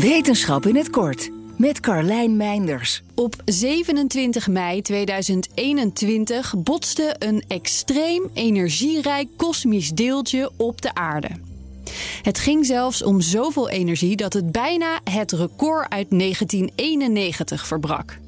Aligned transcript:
Wetenschap 0.00 0.66
in 0.66 0.76
het 0.76 0.90
kort 0.90 1.30
met 1.56 1.80
Carlijn 1.80 2.36
Meinders. 2.36 3.02
Op 3.14 3.34
27 3.44 4.48
mei 4.48 4.82
2021 4.82 6.54
botste 6.56 7.16
een 7.18 7.44
extreem 7.48 8.30
energierijk 8.34 9.28
kosmisch 9.36 9.90
deeltje 9.90 10.50
op 10.56 10.82
de 10.82 10.94
aarde. 10.94 11.28
Het 12.22 12.38
ging 12.38 12.66
zelfs 12.66 13.02
om 13.02 13.20
zoveel 13.20 13.68
energie 13.68 14.16
dat 14.16 14.32
het 14.32 14.52
bijna 14.52 15.00
het 15.04 15.32
record 15.32 15.90
uit 15.90 16.10
1991 16.10 17.66
verbrak. 17.66 18.18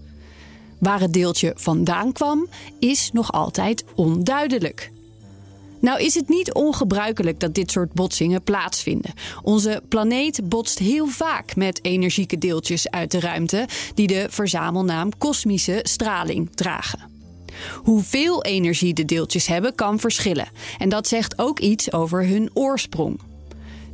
Waar 0.78 1.00
het 1.00 1.12
deeltje 1.12 1.52
vandaan 1.56 2.12
kwam, 2.12 2.48
is 2.78 3.10
nog 3.12 3.32
altijd 3.32 3.84
onduidelijk. 3.94 4.90
Nou 5.82 6.00
is 6.00 6.14
het 6.14 6.28
niet 6.28 6.52
ongebruikelijk 6.52 7.40
dat 7.40 7.54
dit 7.54 7.70
soort 7.70 7.92
botsingen 7.92 8.42
plaatsvinden. 8.42 9.12
Onze 9.42 9.82
planeet 9.88 10.48
botst 10.48 10.78
heel 10.78 11.06
vaak 11.06 11.56
met 11.56 11.84
energieke 11.84 12.38
deeltjes 12.38 12.90
uit 12.90 13.10
de 13.10 13.20
ruimte 13.20 13.68
die 13.94 14.06
de 14.06 14.26
verzamelnaam 14.30 15.18
kosmische 15.18 15.80
straling 15.82 16.50
dragen. 16.54 17.10
Hoeveel 17.74 18.44
energie 18.44 18.94
de 18.94 19.04
deeltjes 19.04 19.46
hebben 19.46 19.74
kan 19.74 20.00
verschillen 20.00 20.48
en 20.78 20.88
dat 20.88 21.08
zegt 21.08 21.38
ook 21.38 21.58
iets 21.58 21.92
over 21.92 22.26
hun 22.26 22.50
oorsprong. 22.54 23.20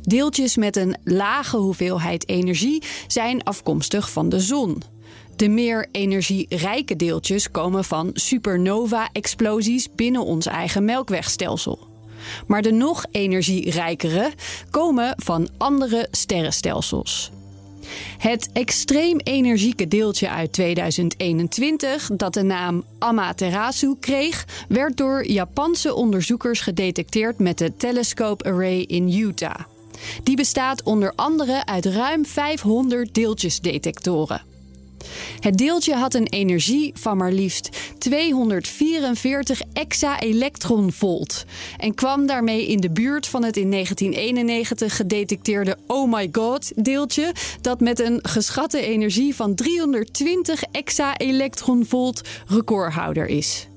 Deeltjes 0.01 0.57
met 0.57 0.75
een 0.75 0.97
lage 1.03 1.57
hoeveelheid 1.57 2.29
energie 2.29 2.83
zijn 3.07 3.43
afkomstig 3.43 4.11
van 4.11 4.29
de 4.29 4.39
zon. 4.39 4.81
De 5.39 5.49
meer 5.49 5.87
energierijke 5.91 6.95
deeltjes 6.95 7.51
komen 7.51 7.83
van 7.83 8.09
supernova-explosies 8.13 9.87
binnen 9.95 10.25
ons 10.25 10.45
eigen 10.45 10.85
melkwegstelsel. 10.85 11.87
Maar 12.47 12.61
de 12.61 12.71
nog 12.71 13.05
energierijkere 13.11 14.31
komen 14.69 15.13
van 15.17 15.49
andere 15.57 16.07
sterrenstelsels. 16.11 17.31
Het 18.17 18.49
extreem 18.53 19.19
energieke 19.19 19.87
deeltje 19.87 20.29
uit 20.29 20.53
2021, 20.53 22.09
dat 22.13 22.33
de 22.33 22.43
naam 22.43 22.83
Amaterasu 22.97 23.95
kreeg, 23.99 24.45
werd 24.67 24.97
door 24.97 25.25
Japanse 25.25 25.93
onderzoekers 25.95 26.61
gedetecteerd 26.61 27.39
met 27.39 27.57
de 27.57 27.75
Telescope 27.75 28.43
Array 28.43 28.79
in 28.79 29.13
Utah. 29.13 29.59
Die 30.23 30.35
bestaat 30.35 30.83
onder 30.83 31.13
andere 31.15 31.65
uit 31.65 31.85
ruim 31.85 32.25
500 32.25 33.13
deeltjesdetectoren. 33.13 34.49
Het 35.39 35.57
deeltje 35.57 35.93
had 35.93 36.13
een 36.13 36.27
energie 36.27 36.91
van 36.95 37.17
maar 37.17 37.31
liefst 37.31 37.69
244 37.97 39.61
exa-elektronvolt 39.73 41.45
en 41.77 41.93
kwam 41.93 42.25
daarmee 42.25 42.67
in 42.67 42.79
de 42.79 42.91
buurt 42.91 43.27
van 43.27 43.43
het 43.43 43.57
in 43.57 43.71
1991 43.71 44.95
gedetecteerde 44.95 45.77
Oh 45.87 46.11
my 46.11 46.29
god 46.31 46.71
deeltje 46.75 47.31
dat 47.61 47.79
met 47.79 47.99
een 47.99 48.19
geschatte 48.21 48.81
energie 48.81 49.35
van 49.35 49.55
320 49.55 50.63
exa-elektronvolt 50.71 52.21
recordhouder 52.47 53.25
is. 53.25 53.67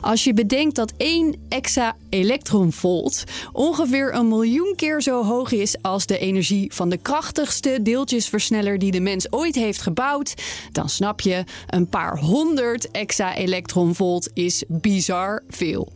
Als 0.00 0.24
je 0.24 0.34
bedenkt 0.34 0.76
dat 0.76 0.92
1 0.96 1.34
exa-elektronvolt 1.48 3.24
ongeveer 3.52 4.14
een 4.14 4.28
miljoen 4.28 4.72
keer 4.76 5.02
zo 5.02 5.24
hoog 5.24 5.52
is 5.52 5.82
als 5.82 6.06
de 6.06 6.18
energie 6.18 6.74
van 6.74 6.88
de 6.88 6.96
krachtigste 6.96 7.78
deeltjesversneller 7.82 8.78
die 8.78 8.90
de 8.90 9.00
mens 9.00 9.32
ooit 9.32 9.54
heeft 9.54 9.82
gebouwd, 9.82 10.34
dan 10.72 10.88
snap 10.88 11.20
je, 11.20 11.44
een 11.66 11.88
paar 11.88 12.18
honderd 12.18 12.90
exa-elektronvolt 12.90 14.30
is 14.34 14.64
bizar 14.68 15.42
veel. 15.48 15.92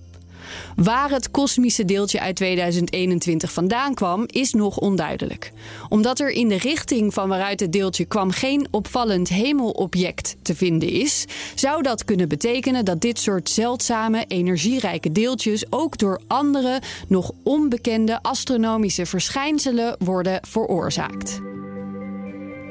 Waar 0.77 1.11
het 1.11 1.31
kosmische 1.31 1.85
deeltje 1.85 2.21
uit 2.21 2.37
2021 2.37 3.53
vandaan 3.53 3.95
kwam, 3.95 4.25
is 4.27 4.53
nog 4.53 4.79
onduidelijk. 4.79 5.53
Omdat 5.89 6.21
er 6.21 6.31
in 6.31 6.49
de 6.49 6.59
richting 6.59 7.15
van 7.15 7.29
waaruit 7.29 7.61
het 7.61 7.73
deeltje 7.73 8.05
kwam 8.05 8.31
geen 8.31 8.67
opvallend 8.71 9.29
hemelobject 9.29 10.37
te 10.43 10.55
vinden 10.55 10.89
is, 10.89 11.25
zou 11.55 11.83
dat 11.83 12.05
kunnen 12.05 12.29
betekenen 12.29 12.85
dat 12.85 13.01
dit 13.01 13.19
soort 13.19 13.49
zeldzame, 13.49 14.25
energierijke 14.29 15.13
deeltjes 15.13 15.73
ook 15.73 15.99
door 15.99 16.21
andere, 16.27 16.81
nog 17.09 17.33
onbekende 17.43 18.23
astronomische 18.23 19.07
verschijnselen 19.07 19.97
worden 19.99 20.41
veroorzaakt. 20.49 21.41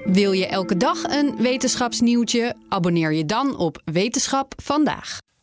Wil 0.04 0.32
je 0.32 0.48
elke 0.48 0.78
dag 0.78 1.04
een 1.04 1.36
wetenschapsnieuwtje? 1.38 2.56
Abonneer 2.70 3.14
je 3.14 3.26
dan 3.26 3.58
op 3.58 3.82
Wetenschap 3.86 4.54
vandaag. 4.62 5.20